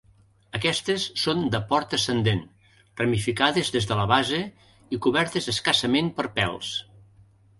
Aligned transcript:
Aquestes 0.59 1.03
són 1.23 1.43
de 1.55 1.59
port 1.73 1.91
ascendent, 1.97 2.41
ramificades 3.01 3.69
des 3.77 3.89
de 3.91 3.99
la 4.01 4.07
base 4.13 4.41
i 4.97 5.01
cobertes 5.07 5.51
escassament 5.57 6.13
per 6.21 6.29
pèls. 6.41 6.75